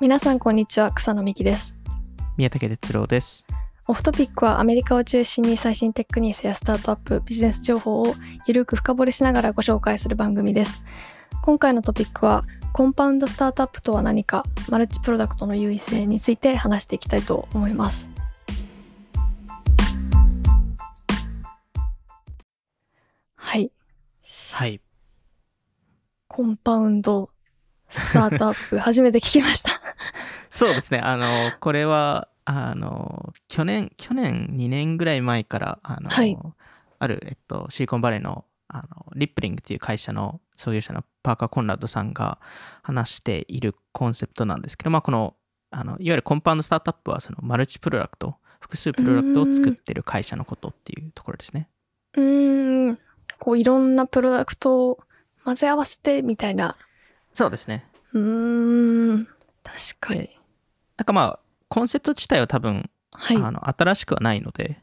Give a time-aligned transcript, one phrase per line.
[0.00, 1.76] 皆さんこんにちは草野美希です。
[2.38, 3.44] 宮武哲郎です。
[3.86, 8.14] オフトピックはアメリカを中心に最新テックニュースやスタートアップビジネス情報を
[8.46, 10.82] ゆるく深掘りしながらご紹介する番組です。
[11.42, 18.08] 今回のトピックはコンパウンドスタートアップとは何かマルチプロダクトの優位性について話していきたいと思います。
[23.36, 23.70] はい。
[24.50, 24.80] はい。
[26.26, 27.28] コンパウンド
[27.90, 29.79] スタートアップ初めて聞きました
[30.60, 30.98] そうですね。
[30.98, 31.24] あの
[31.58, 36.36] これはあの去年去年2年ぐらい前からあの、はい。
[36.98, 42.38] ある、えっと、シリコンバレーのあのリップリングっていう会社の創業者のパーカー・コンラッドさんが
[42.82, 45.34] 話しているコンセプトなんですけど、まあ、この
[45.70, 51.70] あのいわゆるコンパウンドスタートアップはそのマルチプロダクト複数プロダクトを作ってる会社のことっていうところですね。
[52.18, 52.98] うーん。
[53.38, 54.98] こういろんなプロダクトを
[55.44, 56.76] 混ぜ合わせてみたいな。
[57.32, 57.86] そうですね。
[58.12, 59.28] うーん。
[59.62, 60.20] 確かに。
[60.20, 60.39] で
[61.00, 61.38] なんかまあ
[61.70, 63.36] コンセプト自体は多分、はい。
[63.38, 64.82] あの新しくはないので、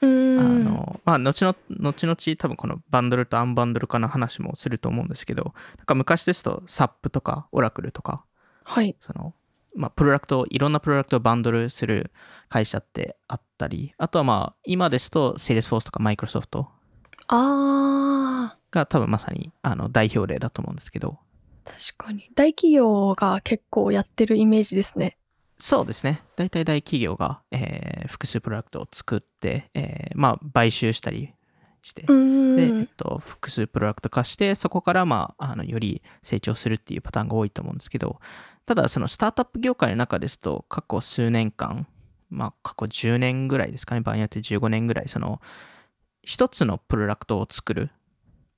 [0.00, 0.64] あん。
[0.64, 8.24] のまあ後の後々多分このバンドルとアンバンドル化の話もすると思うんですけどなんか昔ですと SAP とか Oracle とか
[8.64, 8.96] はい。
[8.98, 9.34] その
[9.76, 12.10] まあプロダクトいろんなプロダクトをバンドルする
[12.48, 16.66] 会社ってあったりあとはまあ今ですと Salesforce とか Microsoft
[17.28, 21.18] あが多分まさにあの代表例だと思うんですけど。
[21.64, 22.28] ー確かに。
[22.34, 25.16] 大企業が結構やってるイメージですね
[25.64, 26.24] そうですね。
[26.34, 31.34] 大体大企業が、えー複数プロダクトを作って、えーまあ買収したり
[31.82, 32.02] して。
[32.08, 38.18] うで、えっと、複数プロダクト化して、そこから、まあ、あの、より成長するっていうパターンが多いと思うんですけど、
[38.66, 41.86] ただ、そのスタートアップ業界の中ですと、過去数年間、
[42.28, 45.40] まあ、過去10年ぐらいですかね、場合によって15年ぐらい、その、
[46.22, 47.90] 一つのプロダクトを作る、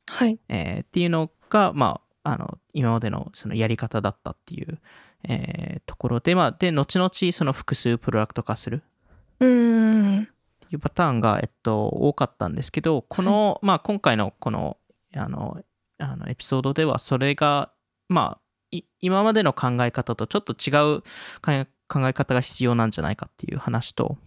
[0.06, 0.40] はい。
[0.48, 4.78] えーっていうのが、まあ、あの、今までのそのやり方だったっていう、
[5.28, 8.82] えーところで、まあ、で、後々、その複数プロダクト化する。
[9.40, 10.22] うーん。
[10.22, 10.26] っ
[10.60, 14.78] ていうパターンが、えっと、多かったんですけど、この、まあ、今回のこの、
[15.14, 15.62] あの、
[15.98, 17.70] あのエピソードでは、それが、
[18.08, 18.40] まあ、
[18.70, 21.02] い今までの考え方とちょっと違う
[21.86, 24.18] 考え方が必要なんじゃないかっていう話と、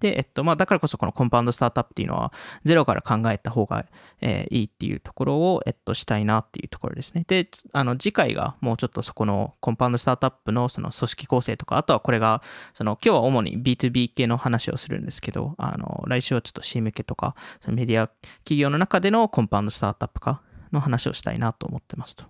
[0.00, 2.32] で、えっと、まあ、だからこそこのコンパウンドスタートアップっていうのは、
[2.64, 3.86] ゼロから考えた方が、
[4.20, 7.24] えーいいっていうところを、えっと、したいなっていうところですね。
[7.28, 18.08] で、あの、次回がもうちょっとそこのコンパウンドスタートアップのその組織構成とか、あとはこれが、その、今日は主に B2B 系の話をするんですけど、あの、来週はちょっと C 向けとか、そのメディア
[18.38, 22.24] 企業の中でのコンパウンドスタートアップ化の話をしたいなと思ってますと。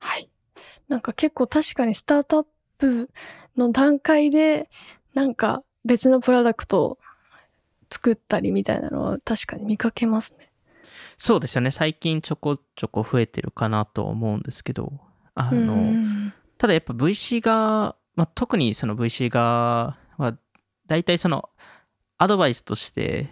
[0.00, 0.28] はい
[0.88, 2.46] なんか結構確かにスタートアッ
[2.78, 3.10] プ
[3.56, 4.70] の段階で
[5.14, 6.98] なんか別のプロダクト
[7.90, 10.50] 作ったりみたいなのは確かに見かけますね。
[11.18, 11.70] そうですよね。
[11.70, 14.92] 最近ちょこちょこ増えてるかなと思うんですけど、
[15.34, 20.36] あうの、んただやっぱ VC 側、まあ、特にその VC 側は
[20.86, 21.50] 大体その
[22.18, 23.30] アドバイスとして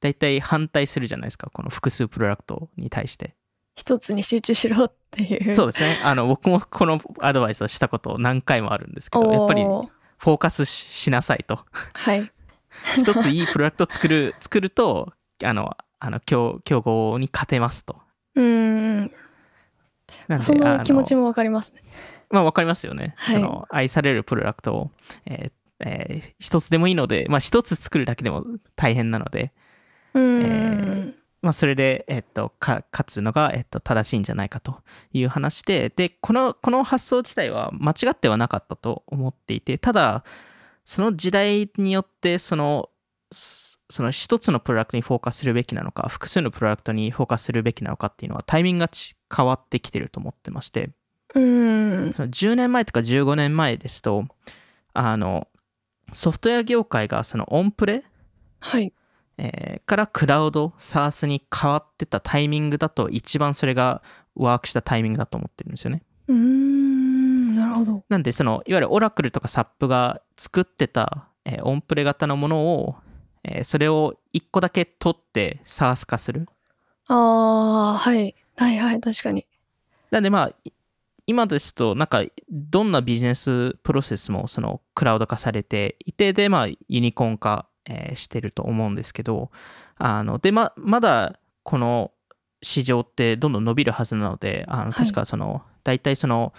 [0.00, 1.50] 大体反対するじゃないですか。
[1.50, 3.34] この複数プロダクトに対して。
[3.76, 5.54] 一つに集中しろっていう。
[5.54, 5.98] そうですね。
[6.04, 11.60] あの僕もこのアドバイスをしたこと何回もあるんですけどやっぱりフォーカスししなさいと。
[11.92, 12.30] はい
[12.98, 15.12] 一ついいプロダクトを作る作ると
[15.42, 18.00] あのあの競競合に勝てますと。
[18.34, 19.10] うん
[20.40, 21.82] その気持ちももわかりますね。
[22.30, 23.36] まあわかりますよね、はい。
[23.36, 24.90] その愛されるプロダクトを、
[25.26, 28.44] えーえー一つでもいいので、まあ、一つ作るだけでも
[28.76, 29.52] 大変なので、
[30.14, 34.80] うん、まあ、それで、えっと、か勝つのが、えっと、正しいんじゃないかと
[35.12, 40.24] いう話で、で、この、この発想自体は間違ってはなかったと思っていて、ただ、
[40.84, 42.90] その時代によって、その、
[43.32, 50.90] すその一つのプロダクトにフォーカスするべきなのか、複数のプロダクトにフォーカスするべきなのかっていうのは、タイミングがち変わってきてると思ってまして、
[51.34, 52.12] うん。
[52.14, 54.26] その10年前とか15年前ですと、
[54.92, 55.48] あの、
[56.12, 58.04] ソフトウェア業界がそのオンプレ
[58.60, 58.92] はい。
[59.36, 64.02] えーからクラウド、SARS に変わってたタイミングだと一番それが
[64.34, 66.02] ワークしたタイミングだと思ってるんですよね。
[66.28, 66.83] うーん。
[66.83, 66.83] な
[67.74, 68.04] るほど。
[68.08, 72.96] なんでそのいわゆるオラクルとか SAP が作ってた、えーオンプレ型のものを、
[73.44, 76.48] えーそれを1個だけ取って SARS 化する。
[77.06, 78.34] ああはい。
[78.56, 79.46] はいはい確かに。
[80.10, 80.72] なんでまあい
[81.26, 89.50] 今ですとなんかどんなビジネスプロセスもそのクラウド化されていてでまあユニコーン化、えーしてると思うんですけど
[89.96, 92.12] あのでままだこの
[92.64, 94.92] 市場ってどんどん伸びるはずなのであのはい。
[94.92, 96.54] 確かその、大体その、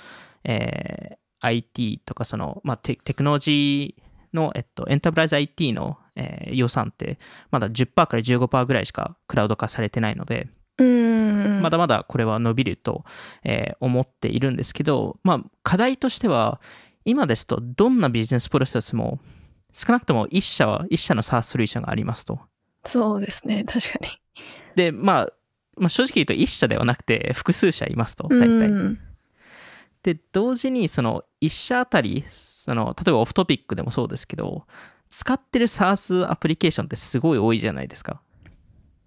[0.45, 7.19] えー IT とかその、まあ、テテクノロジーの、えっと、エンタープライズ IT の、えー予算って
[7.51, 10.47] まだ10%から15%ぐらいしかクラウド化されてないので、
[10.79, 13.03] うんまだまだこれは伸びると、
[13.43, 16.59] えー思っているんですけど、まあ、課題としては、
[17.03, 19.19] 今ですとどんなビジネスプロセスも
[19.73, 22.39] 少なくとも1社は1社の SaaS ソリューションがありますと。
[22.85, 24.07] そうですね、確かに。
[24.75, 25.33] で、まあ、
[25.77, 28.97] まあ、正直言うと1社ではなくて複数社いますと、大体。
[30.11, 34.65] うんで、同時にその1社あたり、その例えばオフトピックでもそうですけど、
[35.09, 38.21] 使ってる SaaS アプリケーションってすごい多いじゃないですか。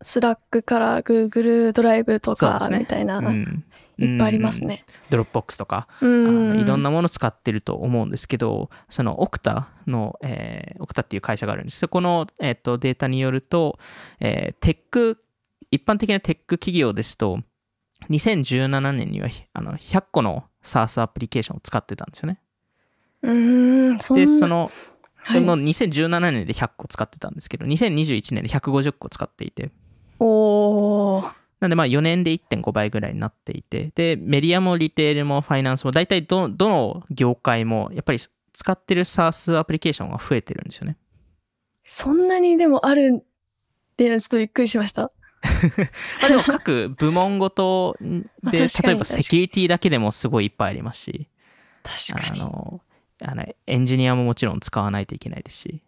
[0.02, 3.64] Slack から Google ドライブとかみたいな、うん
[4.00, 4.84] いっぱいありますね。
[5.10, 6.60] Dropbox とか、うあのん。
[6.60, 11.78] いろんなもの使ってると思うんですけど、その Okta の、えー Okta っていう会社があるんです。
[11.78, 13.76] そこの、えー、とデータによると、
[14.20, 15.18] えーテック、
[15.72, 17.40] 一般的なテック企業ですと、
[18.10, 22.40] 2017年にはあの100個の SaaS アプリケーションを使ってたんですよね。
[23.22, 24.64] うーん、で、その、
[25.16, 29.70] はいその2017年で100個使ってたんですけど、2021年で150個使っていて、
[30.18, 40.96] おーなんでまあ4年で1.5倍ぐらいになっていて、で、メディアもリテールもファイナンスも大体どどの業界もやっぱり使ってる SaaS アプリケーションが増えてるんですよね。
[41.84, 43.24] そんなにでもあるっ
[43.96, 45.10] ていうのちょっとびっくりしました。
[46.20, 47.96] まあでも各部門ごと
[48.42, 51.28] まあで、例えばセキュリティだけでもすごいいっぱいありますし、
[51.82, 52.40] 確かに。
[52.40, 52.80] あの、
[53.22, 55.82] あのエンジニアももちろん使わないといけないですし、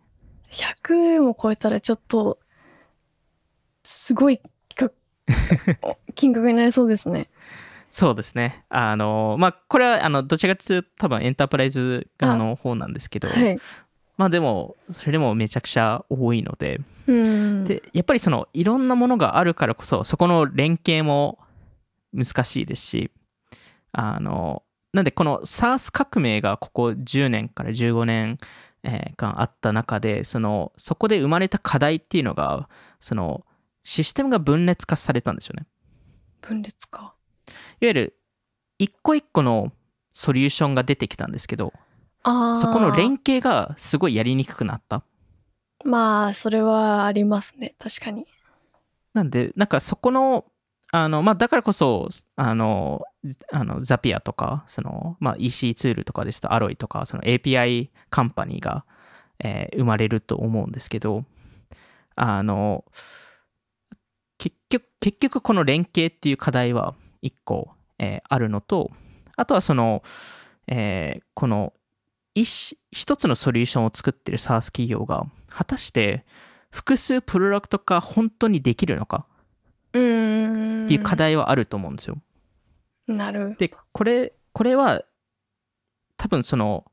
[0.51, 2.39] 100も超えたらちょっと、
[3.83, 4.41] すごい
[4.77, 4.91] か
[6.15, 7.29] 金額になりそうですね。
[7.91, 8.65] そうですね。
[8.69, 13.59] あの、まあこれはあのどちらかというと多分エンタープライズ側の方なんですけど、はい。
[14.21, 17.65] まあでも、それでもめちゃくちゃ多いので、うん。
[17.65, 21.39] で、やっぱりそのいろんなものがあるからこそ、そこの連携も
[22.13, 23.11] 難しいですし、
[23.93, 24.63] あの、
[24.93, 28.37] なんでこの SARS 革命がここ10年から15年
[28.83, 32.69] えー間あった中で、その、そこで生まれた課題っていうのが、
[33.01, 33.47] その、
[33.85, 35.67] システムが分裂化されたんですよね。
[36.43, 37.15] 分裂か。
[37.47, 38.17] いわゆる、
[38.79, 39.73] 一個一個の
[40.13, 41.73] ソリューションが出てきたんですけど。
[42.57, 45.03] そこの連携がすごいやりにくくなった？
[45.85, 47.75] まあ、それはありますね。
[47.79, 48.27] 確かに。
[49.15, 50.45] なんで、なんかそこの、
[50.93, 53.03] あの、まあ、だからこそ、あの、
[53.53, 58.85] あのザピアとか、その、まあ、EC ツールとかですと、アロイとか、その API カンパニーが、
[59.39, 61.25] えー生まれると思うんですけど、
[62.17, 62.85] あの、
[64.37, 68.91] 結局、結局この連携っていう課題は一個、えーあるのと、
[69.37, 70.03] あとはその、
[70.67, 71.73] えーこの
[72.35, 76.25] 一一つのソリューションを作ってる SaaS 企業が、果たして
[76.71, 79.27] 複数プロダクト化本当にできるのか？
[79.89, 82.19] っていう課題はあると思うんですよ。
[83.09, 83.57] なる。
[83.59, 85.03] で、これ、これは
[86.17, 86.85] 多分その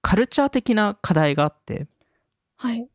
[0.00, 1.86] カルチャー的な課題があって、
[2.56, 2.88] はい。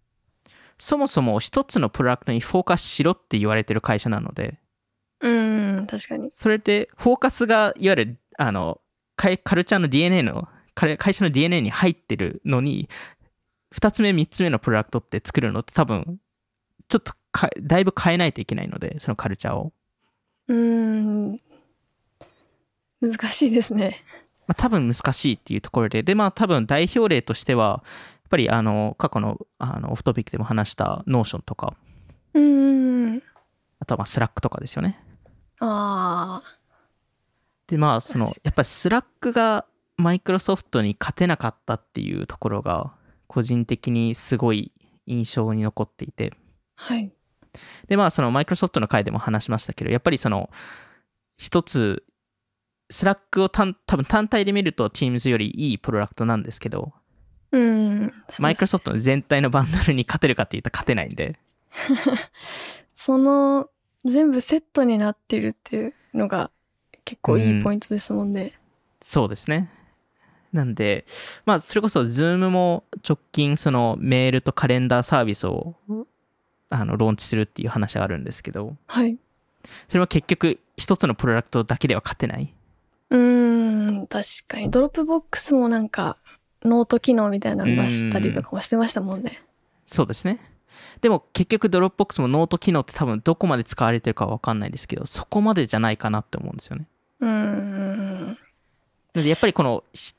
[0.79, 4.57] そもそも一つのプロダクトにフォーカスしろって言われてる会社なので、
[5.19, 6.31] うーん、確かに。
[6.31, 8.81] それでフォーカスがいわゆるあの
[9.15, 12.89] カルチャーの DNA の会会社の DNA に入ってるのに
[13.75, 16.19] 2つ目3つ目のプロダクトって作るのって多分
[16.87, 19.73] ちょっとかだいぶ変えないといけないのでそのカルチャーを、
[20.47, 21.39] うーん。
[23.01, 24.01] 難しいですね。
[24.47, 27.83] まあ、多分難しいっていうところででまあ多分代表例としては
[28.23, 31.75] やっぱりあの過去のあの Off Topic でも話した Notion とか
[32.33, 33.23] うーん。
[33.79, 34.99] あとはまあ Slack とかですよね
[35.59, 36.59] ああ。
[37.67, 39.65] でまあその確やっぱり Slack が
[39.97, 42.93] マイクロソフトに勝てなかったっていうところが
[43.27, 44.71] 個人的にすごい
[45.05, 46.33] 印象に残っていて
[46.75, 47.11] はい。
[47.87, 50.49] でまあそのマイクロソフトの回でも話しましたけどやっぱりその
[51.37, 52.03] 一つ
[52.89, 56.93] Slack を単多分単体で見ると Teams よりいいプロダクトなんですけど
[57.51, 58.13] うーん。
[58.39, 61.39] マイクロソフトの全体のバンドルに勝てるかって言ったら勝てないんで
[62.93, 63.69] その、
[64.05, 66.51] 全部セットになってるっていうのが
[67.05, 68.53] 結構いいポイントですもんね。
[69.01, 69.69] そうですね。
[70.53, 71.05] なんで、
[71.45, 75.75] まあ、それこそ Zoom も直近、そのメールとカレンダーサービスを
[76.69, 79.17] あのローンチするっていう話があるんですけど、はい。
[79.87, 82.53] それは結局一つのプロダクトだけでは勝てない。
[83.09, 84.69] うーん、確かに。
[84.69, 86.17] Dropbox もなんか、
[86.63, 89.41] ノート機能みたいなの出したりとかもしてましたもんね。
[89.85, 90.39] そうですね。
[91.01, 96.87] でも結局 Dropbox もノート機能って多分どこまで使われてるかわかんないですけど、そこまでじゃないかなって思うんですよね。
[97.19, 98.27] うーん。
[98.27, 98.35] な
[99.15, 100.15] のでやっぱりこのし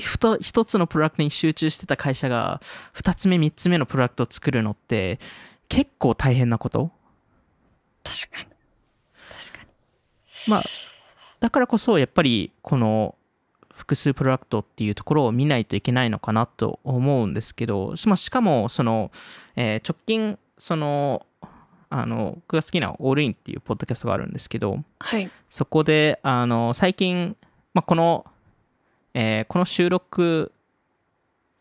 [0.00, 2.60] ふと一つのプロダクトに集中してた会社が
[2.92, 5.18] 二つ目三つ目のプロダクトを作るのって
[5.68, 6.90] 結構大変なこと？
[8.02, 8.46] 確かに。
[9.38, 9.68] 確かに。
[10.48, 10.62] まあ
[11.40, 13.14] だからこそやっぱりこの
[13.72, 19.10] 複数プロダクトっていうところを見ないといけないのかなと思うんですけどしまあしかもその、
[19.56, 21.26] えー直近その
[21.90, 25.30] あの僕が好きなオールインっていうポッドキャストがあるんですけどはい。
[25.50, 27.36] そこであの最近、
[27.72, 28.24] まあ、この、
[29.14, 30.52] えーこの収録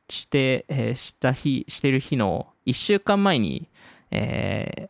[0.09, 3.69] して、えーした日、してる日の1週間前に、
[4.11, 4.89] え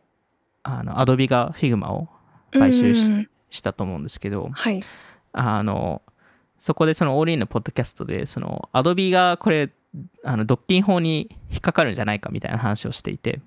[0.64, 2.08] あの、アドビが Figma を
[2.50, 4.80] 買収しうんしたと思うんですけど、はい。
[5.32, 6.02] あの、
[6.58, 9.70] そこでそのオールインのポッドキャストで、その、アドビがこれ、
[10.24, 13.40] あの、独禁法に引っかかるんじゃないかみたいな話をしていて、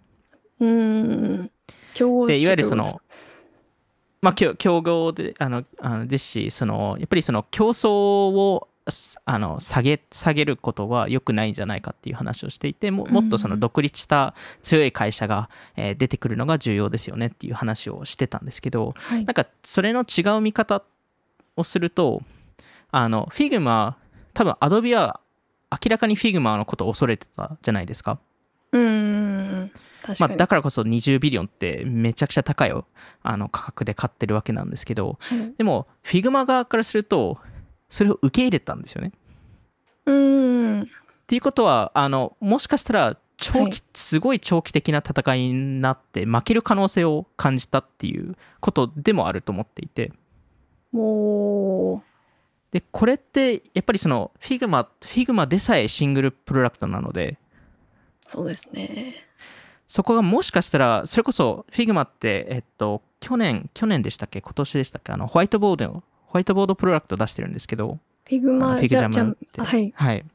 [0.59, 1.51] うん。
[1.93, 3.01] 競合で、いわゆるその、
[4.21, 8.76] まあ、競合で、あの、あのですし、その、やっぱりその競争を、す
[9.25, 20.84] あの下げ下げることは良くないんじゃないかっていう話をしていてももっとその独立した強い会社が、えー出てくるのが重要ですよねっていう話をしてたんですけど、はいなんかそれの違う見方
[21.56, 22.22] をすると
[22.91, 23.96] あの Figma
[24.34, 25.20] 多分 Adobe は
[25.72, 28.20] 明らかに Figma のことを恐れてたじゃないですか。
[28.72, 29.72] うん。
[30.03, 30.29] 確かに。
[30.29, 32.86] まあ、だからこそ20ビリオンってめちゃくちゃ高いよ
[33.24, 35.53] あの価格で買ってるわけなんですけどはい。
[35.58, 37.39] でも Figma 側からすると
[37.89, 39.12] それを受け入れたんですよね。
[40.06, 40.82] うん。
[40.82, 40.86] っ
[41.27, 50.12] ていうことはあのもしかしたら長期、はいすごい長期的な戦いになって負ける可能性を感じたっていうことでもあると思っていて
[50.91, 52.03] も
[52.72, 57.38] でこれってやっぱりその Figma, Figma でさえシングルプロダクトなので
[58.27, 59.15] う、そうですね。
[59.88, 64.41] そこがもしかしたらそれこそ Figma ってえっと去年去年でしたっけ？
[64.41, 65.12] 今年でしたっけ？
[65.13, 66.03] あのホワイトボードのホ
[66.38, 69.94] ホワイトボードプロダクト出してるんですけど Figma FigJam ってあはい。
[69.96, 70.25] はい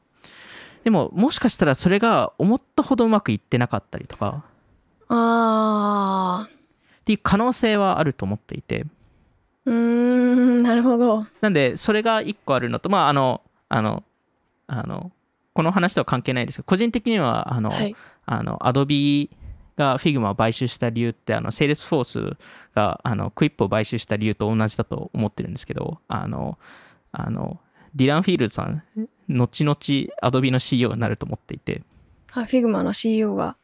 [0.83, 4.43] でももしかしたらそれが思ったほどうまくいってなかったりとか
[5.07, 6.49] ああ。
[6.49, 8.85] っていう可能性はあると思っていて
[9.65, 11.25] うーん、なるほど。
[11.39, 14.03] なんでそれが一個あるのとまああのあの
[14.67, 15.13] あの
[15.53, 17.95] この話とは関係ないですけど個人的にはあの、はい。
[18.25, 19.29] あの Adobe
[19.75, 22.37] が Figma を買収した理由ってあの Salesforce
[22.75, 26.57] があのクイップを買収した理由と同じだと思ってるんですけどあの
[27.11, 27.59] あの
[27.95, 28.83] ディラン・フィールズさん
[29.29, 29.75] 後々
[30.21, 31.83] Adobe の CEO になると思っていて
[32.33, 33.55] あ、 Figma の CEO が？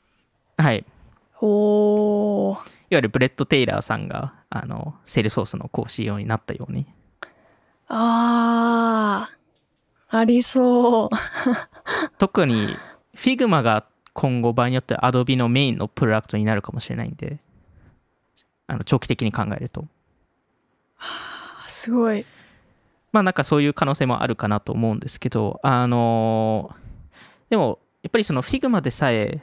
[0.57, 0.85] はい
[1.41, 2.55] おー。
[2.55, 2.61] いわ
[2.91, 6.85] ゆるブレッド・テイラーさんがあの Salesforce のこう CEO になったように
[7.87, 9.39] あー。
[10.11, 11.09] ありそう。
[12.17, 12.75] 特に
[13.15, 13.85] Figma が
[14.19, 17.39] 今後場合によっては Adobe のメインのプロダクトになるかもしれないんで
[18.67, 19.87] あの長期的に考えると
[21.69, 22.25] すごい。
[23.13, 26.75] まあなんかそういう可能性もあるかなと思うんですけどあの
[27.49, 29.41] でもやっぱりその Figma でさえ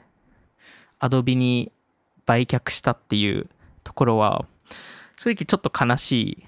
[1.01, 1.73] Adobe に
[2.27, 3.49] 売却したっていう
[3.83, 4.45] ところは
[5.17, 6.47] 正直ちょっと悲しい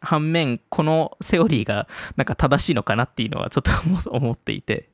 [0.00, 4.88] 反面このセオリーがなんか正しいのかなっていうのはちょっと思っていて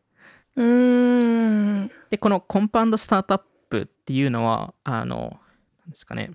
[0.56, 1.90] うーん。
[2.10, 5.38] でこのコンパウンドスタートアップっていうのはあの
[5.80, 6.30] なんですかね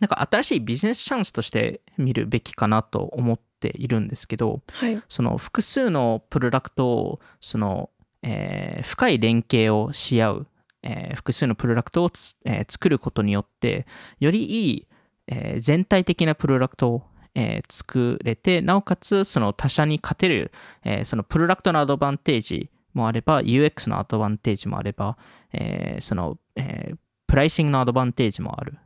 [0.00, 5.02] なんか新しいビジネスチャンスとして見るべきかなと思っているんですけどはい。
[5.08, 7.90] その複数のプロダクトをその、
[8.22, 10.46] えー深い連携をし合う、
[10.82, 13.86] えー複数のプロダクトをつ、えー作ることによって
[14.18, 14.88] よりいい、
[15.28, 17.02] えー全体的なプロダクトを、
[17.36, 20.50] えー作れてなおかつその他社に勝てる、
[20.84, 25.16] えーそのプロダクトのアドバンテージもあれば UX のアドバンテージもあれば、
[25.52, 26.96] えーその、えー
[27.26, 28.76] プライシングのアドバンテージもある。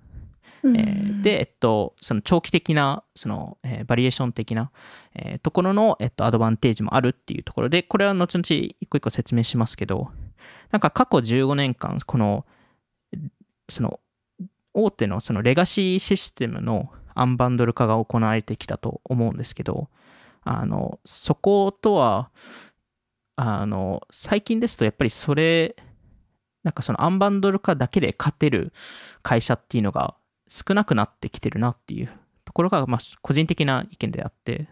[0.64, 4.70] えーで、えっと、その長期的な、その、えーバリエーション的な、
[5.14, 8.44] えーところの、えっと、アドバンテージもあるっていうところで、これは後々
[8.80, 10.10] 一個一個説明しますけど、
[10.70, 12.46] なんか過去15年間、この、
[13.68, 14.00] その、
[14.74, 19.88] 大手のそのレガシーシステムのアンバンドル化が行われてきたと思うんですけど、
[20.44, 22.30] あの、そことは、
[23.36, 25.76] あの、最近ですとやっぱりそれ、
[26.66, 28.72] なんかそのアンバンドル化だけで勝てる
[29.22, 30.16] 会社っていうのが
[30.48, 32.10] 少なくなってきてるなっていう
[32.44, 34.68] ところが、まあ、個人的な意見であって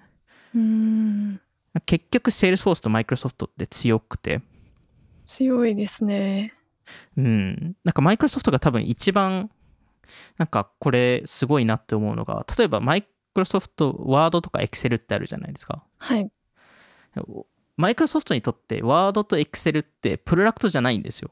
[0.54, 1.40] うーん。
[1.86, 4.42] 結局 Salesforce と Microsoft って強くて
[5.26, 6.52] 強いですね。
[7.16, 9.50] うんなんか Microsoft が多分一番
[10.36, 16.30] なんかこれすごいなって思うのが例えば Microsoft Word とか Excel ってあるじゃないですかはい。
[17.76, 21.30] マイクロソフトにとって Word と Excel ってプロダクトじゃないんですよ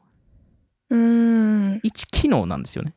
[0.91, 1.81] うーん。
[1.83, 2.95] 一機能なんですよね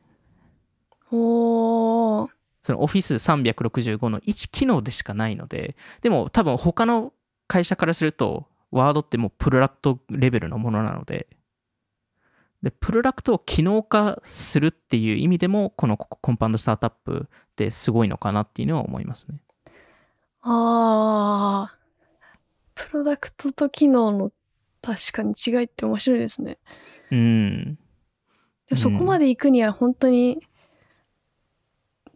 [1.12, 2.30] おー。
[2.62, 7.12] その Office365 の1機能でしかないので、でも多分他の
[7.46, 11.28] 会社からすると、ワードってもうプロダクトレベルのものなので、
[12.62, 19.40] で、プロダクトを機能化するっていう意味でも、このコンパウンドスタートアップってすごいのかなっていうのは思いますね。
[20.42, 21.85] あー。
[22.76, 24.30] プロダクトと機能の
[24.82, 26.58] 確かに違いって面白いですね。
[27.10, 27.78] うん。
[28.76, 30.46] そこまで行くには本当に、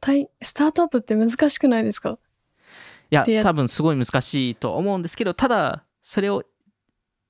[0.00, 2.18] たいスタートアップって難しくないですか？
[3.10, 6.44] いや、多分すごい難しいと思うんですけど、ただ、それを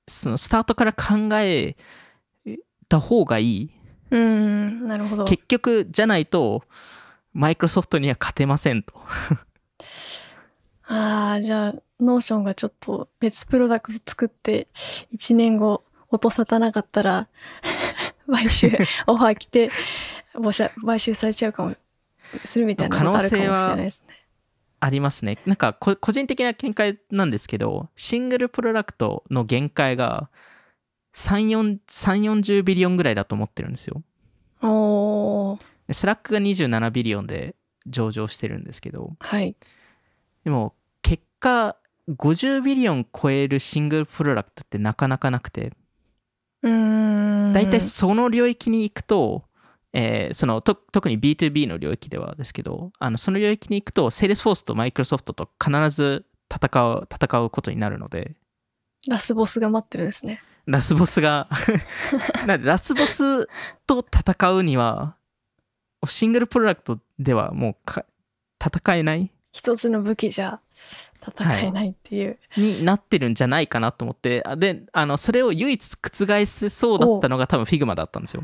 [0.07, 1.75] そのスタートから考え
[2.87, 3.71] た方がいい。
[4.11, 5.25] うん、なるほど。
[5.25, 6.63] 結局、じゃないと、
[7.33, 8.93] マイクロソフトには勝てませんと。
[10.83, 14.67] ああ、じゃあ、ノーションがちょっと別プロダクト作って、
[15.13, 17.27] 1年後、音沙汰なかったら、
[18.29, 18.71] 買収、
[19.07, 19.71] オファー来て、
[20.85, 21.75] 買収されちゃうかも、
[22.45, 24.15] するみたいなことあるかもしれないですね。
[24.79, 25.37] ありますね。
[25.45, 30.29] なんかこ、個人的な見解なんですけど、 single produ クトの限界が
[31.13, 34.01] 3、4 3 40 billion ぐらいだと思ってるんですよ。
[34.63, 35.59] お
[35.91, 37.55] スラックが27 billion で
[37.85, 39.55] 上場してるんですけど、はい。
[40.43, 41.75] でも結果
[42.09, 45.73] 50 billion 超えるシングルプロダ ct ってなかなかなくて。
[46.63, 49.43] 大体その領域に行くと、
[49.93, 58.35] えーそのと特に B2B の領域ではですけどあのその領域に行くと Salesforce と Microsoft と必ず戦う戦うことになるので
[59.07, 60.41] ラスボスが待ってるんですね。
[60.65, 61.49] ラスボスが
[62.45, 63.47] なんでラスボス
[63.87, 65.15] と戦うには
[66.05, 68.05] シングルプロダクトではもうか
[68.63, 70.59] 戦えない一つの武器じゃ
[71.21, 72.37] 戦えないっていう。
[72.57, 78.43] になってるんじゃないかなと思ってあであのそれを唯一覆せそうだったのが多分 Figma だったんですよ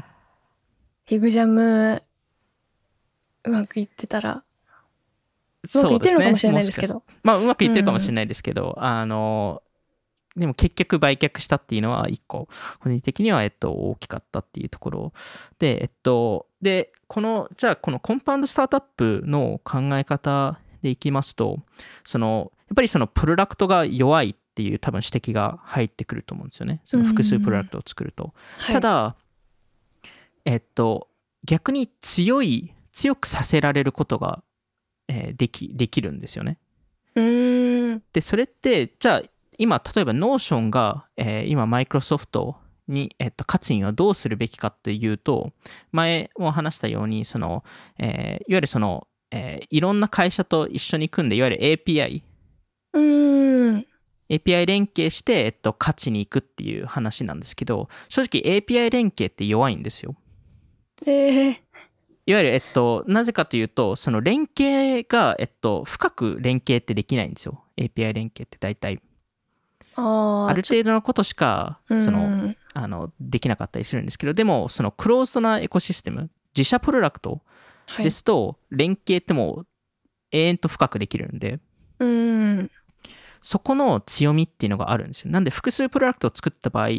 [1.07, 2.03] フィグジャム、
[3.45, 4.43] うまくいってたら、
[5.73, 6.95] うまくいってるのかもしれないですけど。
[6.95, 9.63] もしかしまあうまくいってるかもしれないですけど、あの
[10.35, 12.49] でも結局売却したっていうのは一個
[12.81, 15.13] 個人的にはえっと大きかったっていうところ
[15.59, 21.59] でえっとでこのじゃあこのコンパウンドスタートアップの考え方でいきますと
[22.03, 26.81] そのやっぱりそのプロダクトが弱いっていう多分指摘が入ってくると思うんですよね。
[26.83, 28.73] その複数プロダクトを作ると、はい。
[28.73, 29.15] た、だ、
[30.45, 31.09] えっと、
[31.45, 34.41] 逆に強い、強くさせられることが、
[35.07, 36.57] えーでき、できるんですよね。
[38.11, 39.21] で、それって、じゃあ、
[39.59, 45.53] 今、例えば、ノーションが、えー今、マイクロソフトに、えっと、勝つにはどうするべきかっていうと、
[45.91, 47.63] 前も話したように、その、
[47.99, 52.23] えーいわゆるその、えーいろんな会社と一緒に組んで、いわゆる API、
[52.93, 53.85] うーん。
[54.29, 60.15] API 連携して、えっと、勝ちに行くっていう話なんですけど、正直 API 連携って弱いんですよ。
[61.05, 61.61] ええ
[62.25, 67.63] いわゆる、えっと、なぜかというと、その連携が、えっと、深く連携ってできないんですよ。
[67.77, 69.01] API 連携って大体。
[69.95, 77.41] ああ、ある程度のことしか、その、うんあの、できなかったりするんですけど、でも、そのクローズドなエコシステム、自社プロダクト
[77.87, 79.67] はい、ですと、連携ってもう
[80.31, 81.59] 永遠と深くできるんで、
[81.99, 82.71] うーん。
[83.41, 85.31] そこの強みっていうのがあるんですよ。
[85.31, 86.89] なんで、複数プロダクトを作った場合、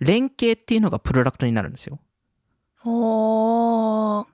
[0.00, 2.00] 連携っていうのがプロダクトになるんですよ。
[2.84, 4.26] おー。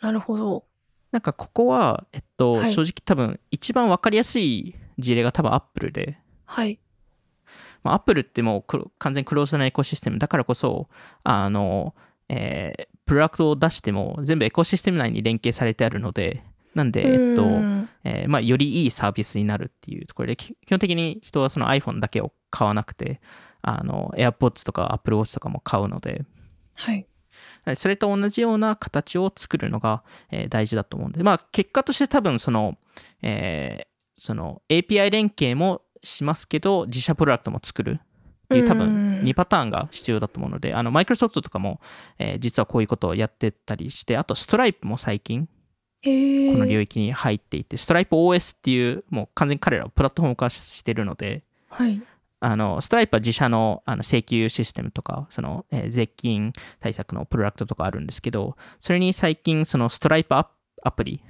[0.00, 0.64] なるほど。
[1.12, 6.80] なんかここは、えっと、はい正直多分一番わかりやすい事例が多分 Apple で、はい。
[7.82, 10.88] まあ、Apple ってもう完全にクローズドなエコシステムだからこそ、
[11.22, 11.94] あの、
[12.28, 16.44] えープロダクトを出しても全部エコシステム内に連携されてあるので、
[16.76, 23.20] なんで、えっとう、んえーまあ、よりいいサービスになるっていうところで、き基本的に人はその iPhone だけを買わなくて、
[23.62, 26.22] あの、AirPods とか Apple Watch とかも買うので、
[26.76, 27.04] はい。
[27.74, 32.78] それと同じような形を作るのが、えー大事だと思うんで、まあ、結果として多分その、
[33.22, 38.00] えーその API 連携もしますけど、自社プロダクトも作る
[38.54, 41.80] いう多うん分2パターンが必要だと思うので、あの、マイクロソフトとかも、
[42.18, 45.48] えー実はこういうことをやってたりして、あとストライプも最近。
[46.02, 46.08] こ
[46.58, 52.00] の領域に入っていて、ストライプ OS っていう、もう完全に彼らはプラットフォーム化してるので、はい。
[52.40, 60.50] あの、ストライプは自社のあの請求システムとか、その、えー税金対策のプロダクトとかあるんですけど、それに最近、そのストライプアプ
[60.82, 61.22] アプリ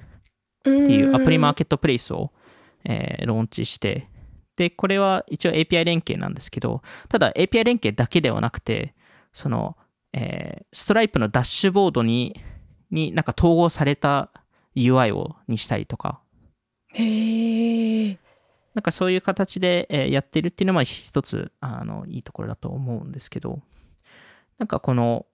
[0.61, 2.31] っていうアプリマーケケットプレイスを、
[2.85, 4.07] えーローンチして、
[4.61, 8.95] で、これは一応 API 連携なんですけど、ただ API 連携だけではなくて、
[9.33, 9.75] その、
[10.13, 12.39] えーストライプのダッシュボードに、
[12.91, 14.31] になんか統合された
[14.77, 16.21] UI をにしたりとか、
[16.89, 18.19] へえ。
[18.75, 23.63] なんかそういう形でえーやってるっていうのは一つあのいいところだと思うんですけど、
[24.59, 25.25] なんかこの、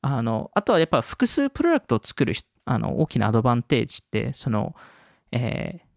[0.00, 4.74] あの、あとはやっぱ複数プロダクトを作るしあの大きなアドバンテージって、その、
[5.30, 5.91] えーほ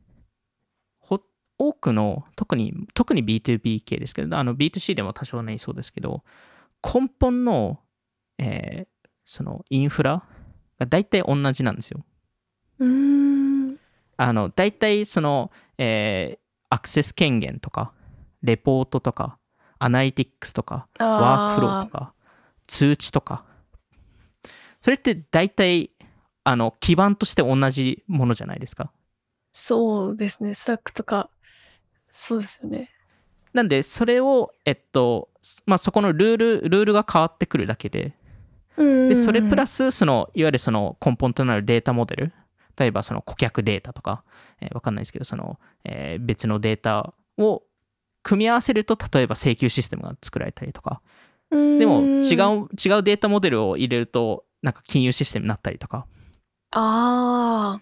[1.57, 6.23] 多くの、特に、特に B2B 系ですけど、あの B2C でも多少ね、そうですけど、
[6.83, 7.79] 根本の、
[8.37, 8.87] えー
[9.27, 10.23] そのインフラ
[10.77, 12.05] が大体同じなんですよ。
[12.77, 13.79] うーん。
[14.17, 17.93] あの、大体その、えーアクセス権限とか、
[18.41, 19.37] レポートとか、
[19.79, 22.13] アナリティクスとか、ワークフローとか、
[22.67, 23.45] 通知とか、
[24.81, 25.91] それって大体、
[26.43, 28.91] あの、基盤として同じものじゃないですか。
[29.51, 30.53] そうですね。
[30.53, 31.29] スラックとか、
[32.17, 32.89] そうですよね。
[33.51, 35.29] なんで、それを、えっと、
[35.65, 38.13] まあ、そこのルールルールが変わってくるだけで。
[38.77, 42.33] でそれプラススそのいわゆるその根本となるデータモデル。
[42.77, 44.23] 例えばその顧客データとか、
[44.59, 47.63] えー、わかんないですけどその、えー別のデータを
[48.23, 51.01] 組み合わせると例えば請求システムが作られたりとか。
[51.51, 56.05] でも違う違うデータモデルを入れるとなんか金融システムになったりとか。
[56.71, 57.81] ああ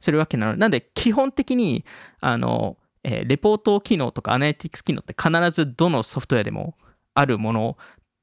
[0.00, 0.52] するわけなの。
[0.52, 1.84] でなんで基本的に
[2.20, 6.74] あの、えーレポート機能とかアナリティクス機能って必ずどのソフトウェアでも
[7.14, 7.76] あるもの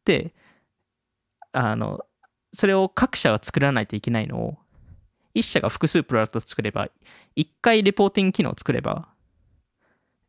[0.06, 0.34] で
[1.54, 2.02] あの
[2.54, 4.58] それを各社は作らないといけないのを
[5.34, 6.90] 一社が複数プロダクトを作れば
[7.36, 9.08] 一回レポーティング機能を作れば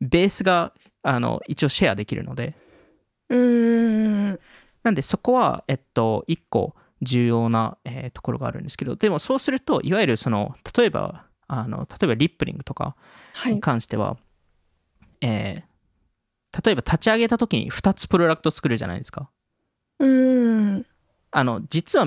[0.00, 2.54] ベースがあの一応シェアできるので。
[3.28, 4.40] うーん。
[4.82, 12.96] なんでそこは、えっと、一個重要な、えーところがあるんですけど、でもそうすると、いわゆるその、例えば、あの例えばリップリングとか
[13.44, 13.60] にはい。
[13.60, 14.16] 関しては、
[15.22, 15.72] えー
[16.64, 19.30] 例えば立ち上げた時に2つプロダクト作るじゃないですか。
[19.98, 20.86] うーん
[21.30, 22.06] あの、実は、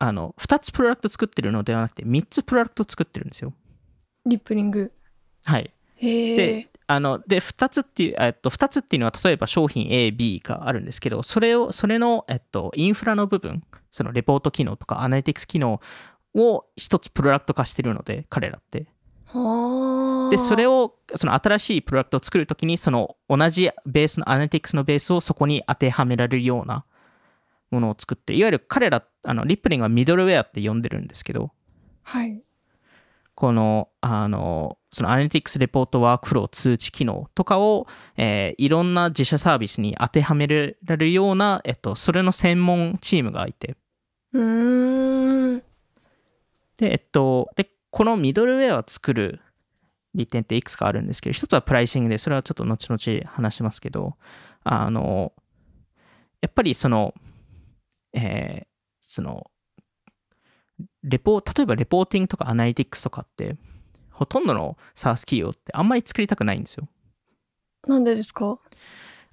[0.00, 3.52] あの、2つプロダクト作ってるのではなくて、3つプロダクト作ってるんですよ。
[4.26, 4.90] リップリング
[5.44, 5.72] はい。
[6.36, 15.80] で、あの、で、2つっていう、えっと、2つっていうのは、例えば商品 A、B があるんですけど、それを、それの、えっと、インフラの部分、そのレポート機能とかアナリティクス機能
[16.34, 18.86] を一つプロダクト化してるので、彼らって。
[19.32, 20.30] はあ。
[20.30, 26.84] で、それを、その新しいプロダクトを作るときに、その同じベースのアナリティクスのベースをそこに当てはめられるような
[27.70, 31.50] ものを作って、いわゆる彼ら、あの、リップリングはミドルウェアって呼んでるんですけど、
[32.02, 32.42] はい
[33.34, 37.86] この、あの、そのアナリティクスレポートワークフロー通知機能とかを、
[38.16, 43.76] えーいろんな自社サービスに当てはめられるような、えっと、それの専門チームがいて、
[44.32, 45.62] うーん。
[46.78, 49.40] で、えっと、で、このミドルウェアを作る
[50.14, 54.14] 利点っていくつかあるんですけど、一つはプライシングで、それはちょっと後々話しますけど、
[54.62, 55.32] あの、
[56.40, 57.12] やっぱりその、
[58.12, 58.66] えー
[59.00, 59.50] その、
[61.02, 63.56] レポ、例えばレポーティングとかアナリティクスとかって、
[64.12, 66.86] ほとんどの SaaS 企業ってあんまり作りたくないんですよ。
[67.88, 68.60] なんでですか？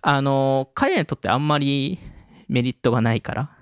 [0.02, 2.00] あの、彼らにとってあんまり
[2.48, 3.55] メリットがないから、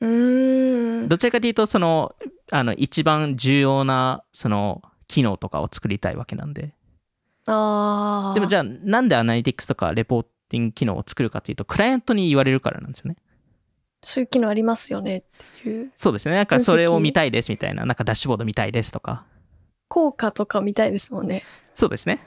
[0.00, 2.14] うーんどちらかというと、その、
[2.50, 6.74] あの、一番重要な、その、機能とかを作りたいわけなんで。
[7.46, 13.16] ああでもじゃあ、なんでアナリティクスとかレポーティング機能を作るかというと、クライアントに言われるからなんですよね。
[14.02, 15.22] そういう機能ありますよねっ
[15.62, 16.36] ていうそうですね。
[16.36, 19.24] なんかそれを見たいですみたいな、なんかダッシュボード見たいですとか。
[19.88, 22.20] 効果とか見たいですもんねそうですね。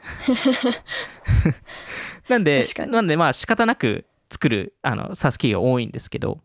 [2.28, 6.40] なんでなんでまあ仕方なく作る、あの、SaaS 企業多いんですけど、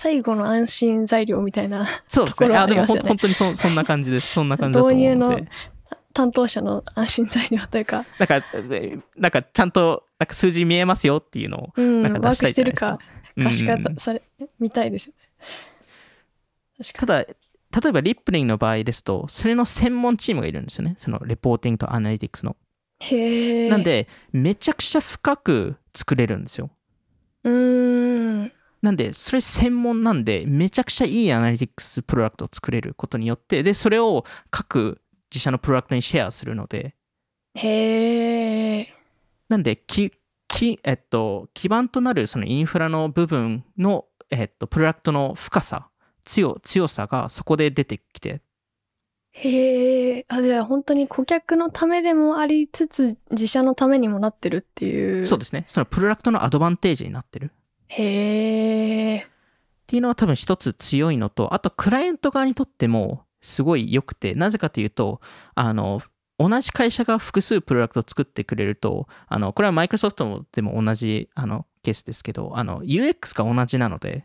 [0.00, 2.48] 最後の安心材料みたいなそうですね。
[2.48, 4.32] ところはあ、でもほんありますよね本当にそそんな感じです。
[4.32, 5.46] そんな感じだと思う導入のでの。
[6.14, 13.44] 担当者の安心材料というか、なんか、えなんかちゃんと、なんか数字見えますよっていうのを、うん、なんか出したワークしてるいじゃないですかか。
[13.44, 14.22] 可視化うんうんうんされ、
[14.58, 16.92] 見たいですよね。
[16.94, 17.34] ただ、例
[17.88, 20.94] えばリップリングの場合ですと、それの専門チームがいるんですよね。
[20.96, 22.56] そのレポーティングとアナリティクスの。
[23.00, 23.06] に。
[23.06, 23.68] へえ。
[23.68, 26.70] なん、で、めちゃくちゃ深く作れるんですよ。
[27.44, 27.79] うーん。
[28.82, 36.94] なんで、それ専門なんで、めちゃくちゃいいアナリティクスプロダクトを作れることによって、で、それを各自社のプロダクトにシェアするので、
[37.54, 38.94] へえ。
[39.48, 40.12] なんで、き、
[40.48, 45.90] き、えっと、基盤となるそのインフラの部分の、えっと、プロダクトの深さ、
[46.24, 48.40] 強、強さがそこで出てきて、
[49.32, 50.26] へえ。
[50.28, 55.24] あ、じゃあ本当に顧客のためでもありつつ、自社のためにもなってるっていう。
[55.24, 55.64] そうですね。
[55.68, 57.52] そのプロダクトのアドバンテージになってる。
[57.90, 59.18] へえ。
[59.18, 59.22] っ
[59.86, 65.20] ていうのは多分一つ強いのと、あとクライアント側にとってもすごい良くて、なぜかというと、
[65.54, 66.00] あの、
[66.38, 74.24] 同じ会社が複数プロダクトを作ってくれると、あの、これはマイクロソフトでも同じあのケースですけど、あの、UX が同じなので、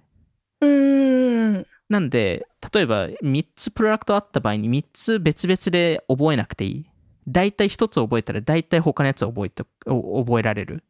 [0.61, 1.67] うーん。
[1.89, 6.85] なんで、例えば3つプロダクトあった場合に3つ別々で覚えなくていい。
[7.27, 10.83] 大体1つ覚えたら大体他のやつを覚えて、お覚えられる。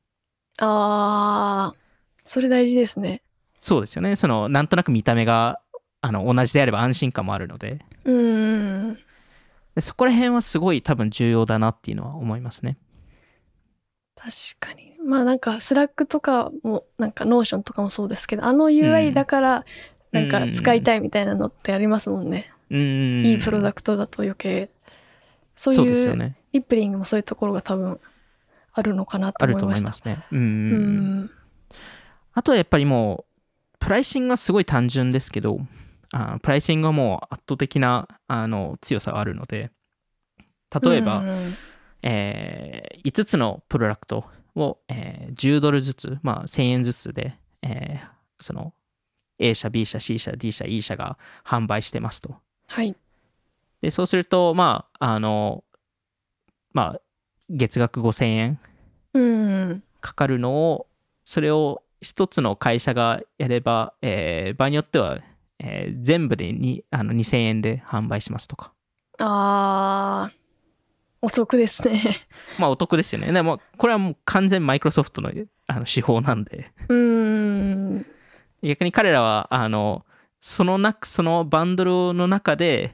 [0.60, 1.85] ああ。
[2.26, 3.22] それ大事ですね。
[3.60, 4.16] そうですよね。
[4.16, 5.60] その、なんとなく見た目が
[6.02, 7.80] あの同じであれば安心感もあるので。
[8.04, 8.98] うーん。
[9.76, 12.78] でそこら辺はすごい多分重要だなっていうのは思いますね。
[14.16, 14.96] 確かに。
[15.06, 19.66] まあなんか、スラックとかも、なんか、ノーションとかもそうですけど、あのう UI なんだから、
[20.12, 22.52] なんかうん使いたいみたいなのってありますもんね。
[22.70, 23.26] うん。
[23.26, 24.70] いいプロダクトだと余計。
[25.56, 26.38] そういう、よね。
[26.54, 28.00] リップリングもそういうところが多分
[28.74, 30.10] あるのかなとあると思いました。
[30.10, 30.28] 思いますね。
[30.32, 30.40] うん。
[30.40, 30.42] う
[31.24, 31.32] ん。
[32.36, 33.26] あとはやっぱりも
[33.76, 35.60] う、プライシングはすごい単純ですけど、
[36.12, 39.72] あプライシングはもう圧倒的なあの強さがあるので、
[40.84, 41.56] 例えば、うん
[42.04, 48.08] えー5つのプロダクトを、えー10ドルずつ、まあ、1000円ずつで、えー
[48.40, 48.74] その
[49.40, 52.36] A 社 B 社 C 社 D 社 E 社が販売してますと。
[52.68, 52.96] はい。
[53.82, 55.64] でそうするとまああの
[56.74, 57.02] まあ
[57.50, 58.60] 月額5000円
[59.14, 59.84] うん。
[60.02, 60.88] かかるのを
[61.24, 65.20] それを一つの会社がやれば、えー場合によっては、
[65.60, 68.72] えー全部でにあの2000円で販売しますとか
[69.20, 70.36] あー、
[71.22, 72.02] お得ですね。
[72.60, 75.32] まあお得ですよねでもこれはもう完全マイクロソフトの
[75.68, 78.06] あの手法なんでうん。
[78.62, 80.06] 逆に彼らはあの
[80.40, 82.94] そのなそのバンドルの中で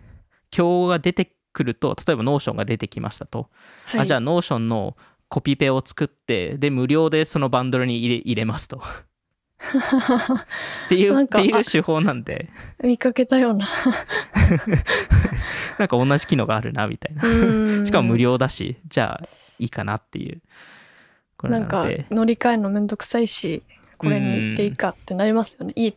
[0.49, 3.49] 競合が出てくると例えばノーションが出てきましたと、
[3.85, 3.99] はい。
[4.01, 4.95] あじゃあノーションの
[5.31, 8.81] コピペを作ってで無料でそのバンドルに入れ入れますとっ
[10.89, 12.49] ていうっていう手法なんで
[12.83, 13.65] 見かけたような。
[15.79, 17.85] なんか同じ機能があるなみたいなうん。
[17.85, 20.41] しかも無料だしじゃあいいかなっていう
[21.37, 23.63] これなかなんので乗り換えるのめんどくさいし、
[23.97, 25.71] これに行っていいかってなりますよね。
[25.77, 25.95] いい、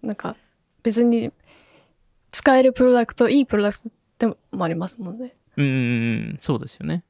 [0.00, 0.36] なんか
[0.84, 1.32] 別に
[2.30, 5.34] 使えるプロダクト、いいプロダクトでもありますもんね。
[5.56, 7.02] うんそうですよね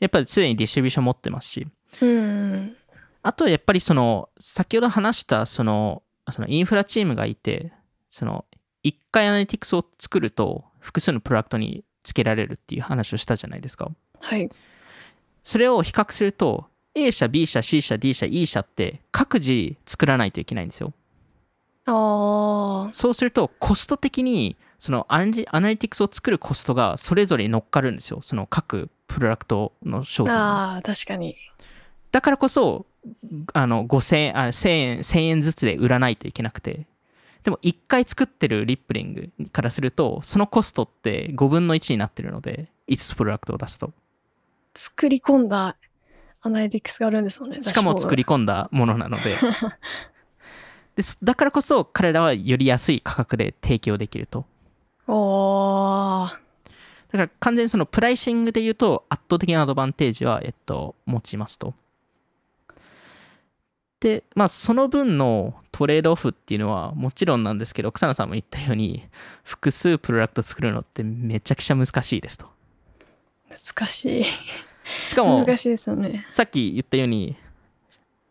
[0.00, 1.66] やっぱり常にディストリビューション持ってますし
[2.02, 2.76] うん。
[3.22, 7.72] あとはやっぱりその先ほど話したそのそのインフラチームがいて
[8.08, 8.44] その
[8.82, 14.48] 一回アナリティクスを作ると複数のプロダクトにつけられるっていう話をしたじゃないですかはい。
[15.42, 20.92] それを比較すると A 社 B 社 C 社 D 社 E 社って各自作らないといけないんですよ
[21.84, 25.26] あそうするとコスト的にそのアナ
[25.68, 31.36] リティクスを作るコストがそれぞれに乗っかるんですよその各プロダクトの商ー品にあー、確かに。
[32.12, 32.86] だからこそ
[33.52, 36.86] あの5000円あ1000円1000円ずつで売らないといけなくて
[37.44, 43.92] でも1回作ってるリップリングからするとそのコストって5分の1になってるので5つプロダクトを出すと
[44.74, 45.76] 作り込んだ
[46.42, 47.58] アナリティクスがあるんですもんね。
[47.62, 49.34] しかも作り込んだものなので
[50.96, 54.46] ですだからこそ彼らはより安い価格で提供できると
[55.06, 56.45] おー。
[57.16, 61.74] だから完全にそのプライシングで言うと圧倒的なアドバンテージは、えっと、持ちますと。
[64.00, 69.04] で、まあその分のトレードオフっていうのはもちろんなんですけど、草野さんも言ったように
[69.42, 72.46] 複数プロダクト作るのってめちゃくちゃ難しいですと。
[73.48, 74.24] 難しい。
[75.08, 76.26] しかも難しいですよね。
[76.28, 77.36] さっき言ったように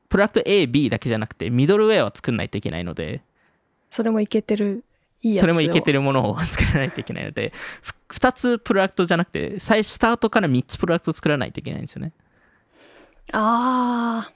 [0.10, 3.21] プロダクト A、B だけじゃなくてミドルウェアを作んないといけないので、
[3.89, 4.84] それもいけてる。
[5.25, 5.97] いいそれもいけてる。
[5.97, 7.51] るものを作らないといけないので、
[8.09, 12.13] 2つプロダクトじゃなくて、最スタートから3つプロダクト作らないといけないんですよね。
[13.31, 14.29] あ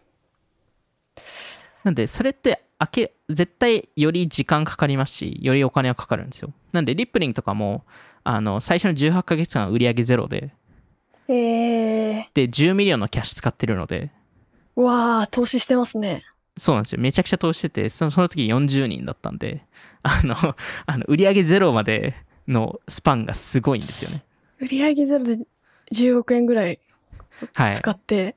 [1.84, 6.52] なんで、それって開け、絶対より時間かかりますし、よりお金はかかるんですよ。
[6.72, 7.86] なんで、リップリングとかも、
[8.24, 11.34] あの、最初の18ヶ月間売上ゼロで、ー。
[11.34, 14.82] えで、10 million のキャッシュ使ってるので、ー。
[14.82, 16.24] わー、投資してますね。
[16.60, 17.02] そうなんですよ。
[17.02, 19.64] めちゃくちゃ投資してて、そのその時40人だったんで、
[20.04, 20.36] あの、
[20.86, 22.16] あの売上ゼロまで
[22.48, 24.24] のスパンがすごいんですよね。
[24.60, 25.40] 売上ゼロで
[25.94, 26.80] 10億円ぐらい
[27.54, 27.76] はい。
[27.76, 28.36] 使って、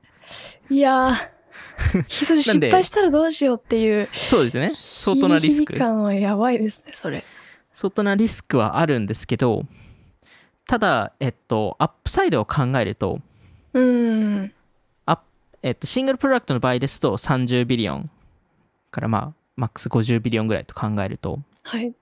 [0.69, 4.73] い、やー、 それ失敗したらどうしようっていう、そうですね。
[4.75, 5.73] 相当なリスク。
[5.77, 7.23] 感はやばいですね、それ。
[7.73, 9.65] 相当なリスクはあるんですけど、
[10.65, 13.19] ただ、えっと、アップサイドを考えると、
[13.73, 14.53] うーん。
[15.63, 18.09] えっと、 single product の場合ですと30 billion
[18.91, 21.93] からまあ、マックス50 billion ぐらいと考えると、はい。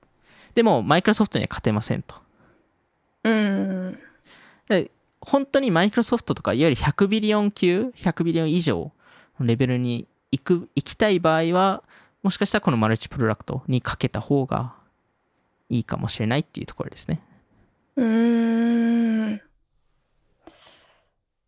[0.55, 2.15] でも、マイクロソフトには勝てませんと。
[3.23, 3.99] うーん。
[4.67, 8.91] で本当にマイクロソフトとか、いわゆる100 billion 級、100 billion 以上
[9.39, 11.83] のレベルに行く、行きたい場合は、
[12.23, 14.73] もしかしたらこのマルチプロダクトにかけた方が
[15.69, 17.21] いいかもしれないっていうところですね。
[17.95, 19.41] うーん。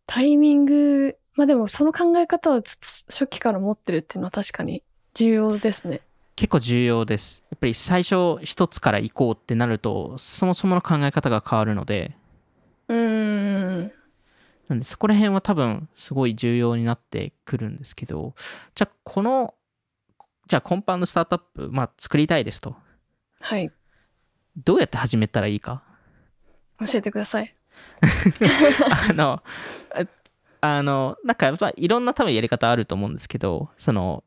[0.06, 4.82] タイミング、まあでもその考え方はちょっと初期から持ってるっていうのは確かに
[5.14, 6.00] 重要ですね。
[6.36, 7.44] 結構重要です。
[7.50, 12.16] やっぱり最初一つから行こうってなると、そもそもの考え方が変わるので、
[12.88, 13.92] うーん。
[14.68, 18.34] なんでそこら辺は多分すごい重要になってくるんですけど、
[18.74, 19.54] じゃあこの、
[20.48, 22.74] じゃあコンパウンドスタートアップ、まあ作りたいですと。
[23.40, 23.70] はい。
[24.56, 25.82] どうやって始めたらいいか？
[26.80, 27.54] 教えてください。
[29.10, 29.42] あの、
[30.64, 34.24] ああの、なんかやっぱいろんな多分やり方あると思うんですけど、その、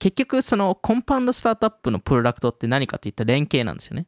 [0.00, 4.06] 結局そのコンパウンドスタートアップのプロダクトって何かっていったら連携なんですよね。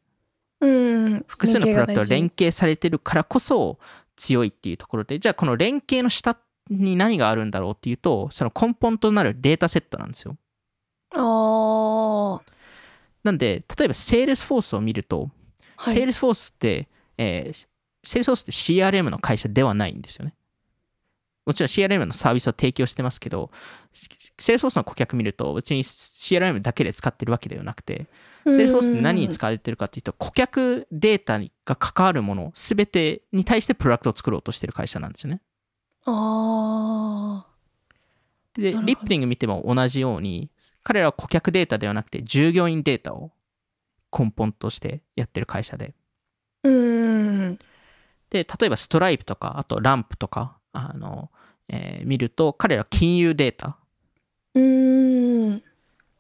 [0.61, 1.25] うーん。
[1.29, 3.79] 複数のプロダクトが連連携されてるからこそ
[4.17, 6.37] 強いっていうところで、じゃあこの連携の下
[6.69, 10.37] に何があるんだろうっていうと、その根本となるデータセットなんですよ。
[11.13, 12.51] 携が大事。
[12.51, 12.59] あ
[13.23, 15.31] なんで、例えば Salesforce を見ると、
[15.77, 15.91] あ。
[15.91, 15.95] はい。
[15.95, 17.69] Salesforce って、えー、
[18.05, 20.35] Salesforce って CRM の会社ではないんですよね。
[21.49, 23.51] もちろん CRM のサービスを提供してますけど、
[24.39, 28.07] セールソースの顧客見ると別に CRM だけで使ってるわけではなくて、
[28.45, 35.41] セールソースって何に使われてるかっていうと、顧客データが関わるもの全てに対してプロダクトを作ろうとしてる会社なんですよね。
[36.05, 37.47] あ
[38.53, 40.51] で、リップリング見ても同じように、
[40.83, 43.33] 彼らは顧客データではなくて従業員データを
[44.13, 45.95] 根本としてやってる会社で。
[46.65, 46.73] ーう
[47.53, 47.59] ん
[48.31, 51.31] で、例えばストライプとか、あとランプとか、あの、
[51.69, 53.77] えー見ると、彼らは金融データ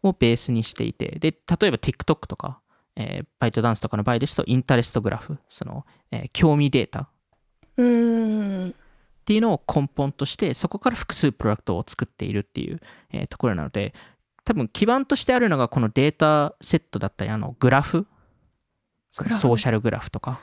[0.02, 2.60] をベースにしていて、で、例えば TikTok とか、
[2.96, 8.74] えーバイトダンスとかの場合ですと、インタレストグラフ、その、えー興味データっ
[9.24, 12.80] ていうのを根本として、そこから複数プロダクトを作っているっていう、
[13.12, 13.94] えーところなので、
[14.44, 18.06] 多分基盤としてあるのがこのデータセットだったり、あの、グラフ、
[19.34, 20.40] ソーシャルグラフとか、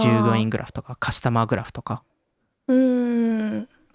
[0.00, 2.02] 従業員グラフとか、カスタマーグラフとか、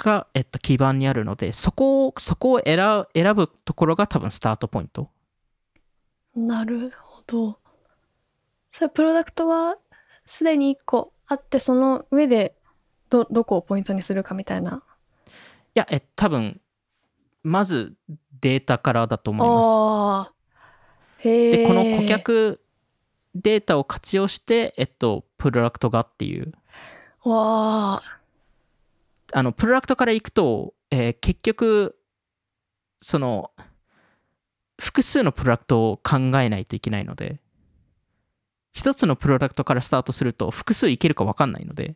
[0.04, 5.10] が、えっと、基盤にあるので、そこを、そこを選ぶ選ぶところが多分スタートポイント。
[6.36, 7.58] なるほど。
[8.70, 9.78] それプロダクトは
[10.26, 12.56] すでに1個あってその上で
[13.10, 14.84] どどこをポイントにするかみたいな。
[15.26, 15.30] い
[15.76, 16.60] や、え、多分、
[17.44, 17.96] まず
[18.42, 20.26] データからだと思いま
[21.22, 21.28] す。
[21.28, 22.62] えで、この顧客
[23.36, 26.54] データを活用して、えっと、プロダクトがっていう、
[27.24, 28.23] わあ
[29.34, 31.98] あの、プロダクトからいくと、えー結局、
[33.00, 33.52] その、
[34.80, 37.40] 複数のプロダクトを考えないといけないので、
[38.74, 41.96] 一つのプロダクトからスタートすると複数いけるか分かんないので、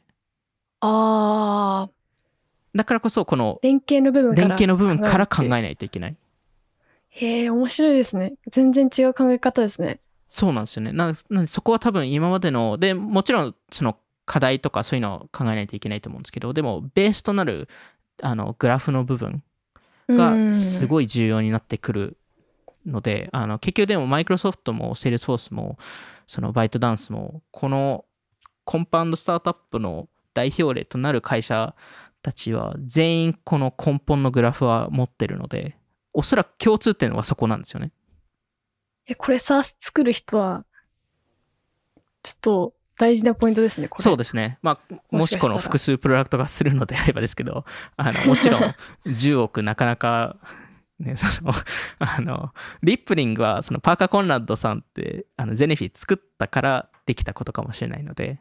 [0.80, 1.92] ああ
[2.76, 6.18] だからこそこの連携の部分から連携の部分から考えるないといけない。
[7.10, 8.34] へえ面白いですね。
[8.52, 10.00] 全然違う考え方ですね。
[10.28, 10.92] そうなんですよね。
[10.92, 13.98] ななんでそこは多分今までの、で、もちろんその
[14.28, 17.68] 課題とかそういうのを考えないといけないと思うんですけど、でもベースとなる
[18.22, 19.42] あのグラフの部分
[20.10, 22.18] がすいごい重要になってくる
[22.86, 25.80] ので、あの結局でもマイクロソフトもセールスフォースも
[26.28, 28.06] そのバイトダンスもこの
[28.66, 31.74] compound startup の代表例となる会社
[32.22, 35.78] たちは全員この根本のグラフは持ってるので、
[36.12, 37.94] おそらく共通点はそこなんですよね。
[39.06, 40.66] えこれ SaaS 作る人は
[42.24, 44.58] ちょっと大事なポイントですねこれそうですね。
[44.62, 47.64] まあ、もしこの複数プロダクトがするのであればですけど、
[47.96, 48.62] あのもちろん
[49.06, 50.38] 10億なかなか、
[51.00, 51.54] ね、その、
[52.00, 58.40] あの、リップリングはそのパーカー・コンラッドさんってあのゼネフィ作ったからできたことかもしれないので、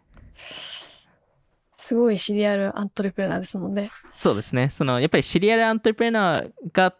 [1.76, 4.70] すごいシリアルアントレプレナーですもんねそうですね。
[4.70, 6.94] その、やっぱりシリアルアントレプレナーが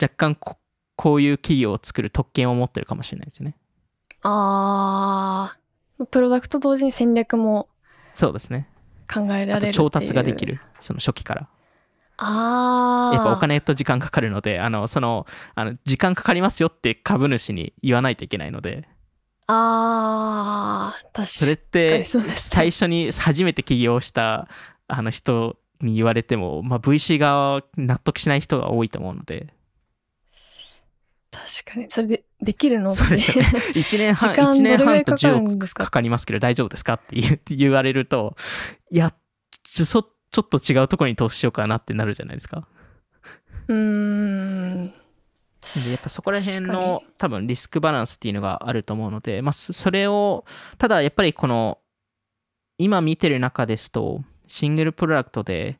[0.00, 0.58] 若干こ
[0.94, 3.56] こういう企業を作る特権を持ってるかもしれないですよね。
[4.22, 5.58] ああ
[6.06, 7.68] プロダクト同時に戦略も
[8.14, 8.68] そうですね。
[9.12, 10.60] 考えられるあと調達がでるきる。
[10.80, 11.48] その初期から。
[12.20, 18.88] ああやっぱお金と時間かかるので、あの、その、あの、時間かかりますよって株主に言わないといけないので、
[19.46, 24.48] ああ確かにそれって、最初に初めて起業した、
[24.88, 29.54] あの人に言われても、まあ、VC 側は納得しない人が多いと思うので、
[31.64, 31.90] 確かに。
[31.90, 32.94] それでできるの？
[32.94, 33.50] そうですよね。
[33.74, 35.82] 1年半、時間一年半とかかるん10ですか？
[35.84, 37.16] 億かかりますけど大丈夫ですかって
[37.56, 38.36] 言われると、
[38.90, 39.14] いや、
[39.62, 42.66] ちょそちょっと違うところに投資しようかなってなるじゃないですか。
[43.68, 44.92] うーん。
[45.84, 50.44] でやっぱそこら辺確の多分リスクバランスっていうのがあると思うので、まあ、そそれを
[50.78, 51.78] ただやっぱりこの
[52.78, 55.78] 今見てる中ですとシングルプロダクトで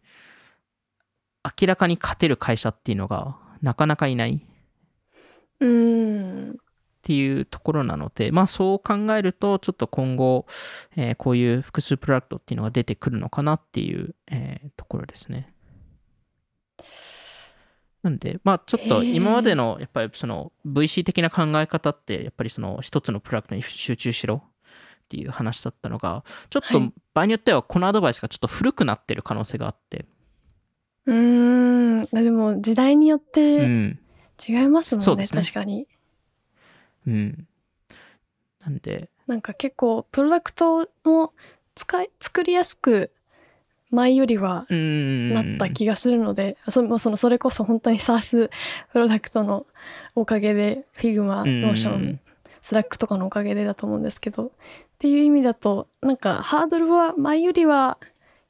[1.61, 4.45] 明らかに勝てる会社っていうのがなかなかいない。
[4.45, 4.48] っ
[5.61, 6.59] うーん
[7.03, 10.47] ていうところなのでまあそう考えるとちょっと今後、
[10.97, 15.53] えーこういう複数プロダクトっていうのが出てくるのかなっていう、えーところですね。
[18.03, 24.51] なんで、まあちょっと今までのやっぱりその VC 的な考え方ってやっぱりその一つのプロダクトに集中しろっ
[25.09, 26.93] ていう話だったのが、ちょっとはい。
[27.15, 30.05] 場合によってはこのアドバイスがちょっと古くなってる可能性があって、
[31.07, 31.15] うー
[32.03, 33.99] んでも時代によっうてん、
[34.47, 35.29] 違いますもんね,、ね。
[35.29, 35.87] 確かに。
[37.07, 37.47] うん。
[38.61, 41.33] なんで、なんか結構プロダクトも
[41.75, 43.11] 使い作りやすく
[43.91, 45.35] 前よりはうん。
[45.35, 48.51] なった気がするので、そのそのそれこそ本当に SaaS
[48.93, 49.67] プロダクトの
[50.15, 51.71] おかげで Figma、うん。
[51.71, 52.19] Notion、
[52.63, 54.51] Slack とかのおかげでだと思うんですけどっ
[54.99, 57.99] ていう意味だとなんかハードルは前よりは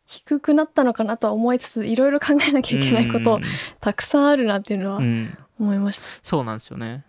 [0.07, 3.43] 低くなったのかなとは思いつついろいろ考えなきゃいけないことうん。
[3.81, 6.05] たくさんあるなっていうのはうん思いました。
[6.23, 7.05] そうなんですよね。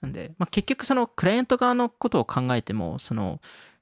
[0.00, 3.40] なんで、まあ、結局そのクライアント側のことを考えても、その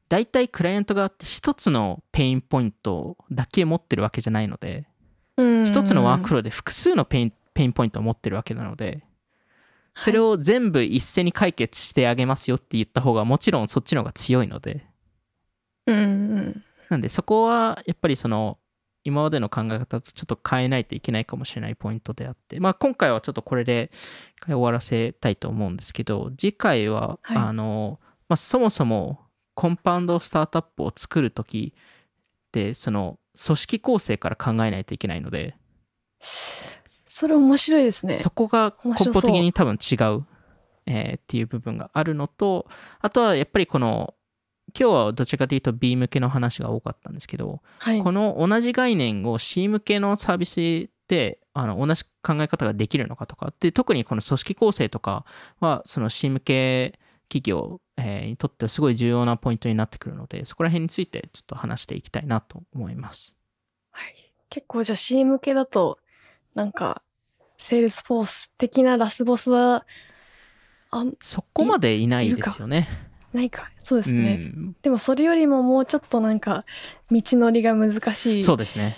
[0.09, 4.87] 大体クライアント側って一つの pain point だけ持ってるわけじゃないので、
[5.37, 9.03] うん一つのワークフローで複数の pain pain point を持ってるわけなので
[9.95, 14.87] それを全部一斉に解決してあげますよって言った方がもちろんそっちの方が強いので
[15.87, 18.59] うんうんなんでそこはやっぱりその
[19.05, 23.91] 今までの考え方とちょっと変えないといけないかもしれないポイントであって、まあ、今回はちょっとこれで
[24.45, 27.37] 終わらせたいと思うんですけど次回は、はい。
[27.39, 27.99] あの
[28.29, 29.21] まあ、そもそも
[29.55, 31.81] コンパウンドスタートアップを作る時っ
[32.53, 35.57] てその組織構成から考えないといけないので
[37.07, 38.17] それ面白いですね。
[38.17, 40.25] そこが根本的に多分違う、
[40.87, 42.69] えーっていう部分があるのと
[43.01, 44.15] あとはやっぱりこの
[44.79, 55.25] 今日はどちらかというと B 向けの話が多かったんですけど、はいこの同じ概念を C 向けのサービスであの同じ考え方ができるのかとかで特にこの組織構成とか
[55.59, 56.99] はその C 向け
[57.29, 63.35] 企業、えーにとってはすごい重要なポイントになってくるのでそこら辺についてちょっと話していきたいなと思います。
[63.91, 64.15] はい、
[64.49, 65.99] 結構じゃあ C 向けだと
[66.55, 67.03] なんか
[67.57, 69.87] セールスフォース的なラスボスは
[70.91, 73.10] あそこまでいないですよね。
[73.33, 76.65] ないかそうですね、うんでもそれよりももうちょっとなんか
[77.11, 78.97] 道のりが難しいそうですね。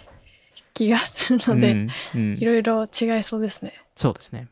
[0.75, 3.75] 気がするので、いろいろ違いそうですね。
[3.95, 4.49] そうですね。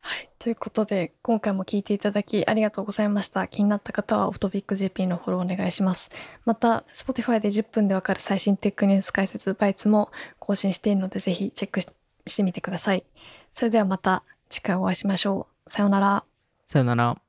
[0.00, 0.28] はい。
[0.38, 3.48] ということで、今回も聞いていただきありがとうございました。
[3.48, 6.10] 気になった方はオフトピック JP のフォローお願いします。
[6.44, 11.88] また、Spotify で10分でわかる最新テックニュース解説バイツも更新しているので、ぜひチェックし
[12.26, 13.04] してみてください。
[13.52, 15.70] それではまた次回お会いしましょう。
[15.70, 16.24] さようなら。
[16.66, 17.23] さよなら。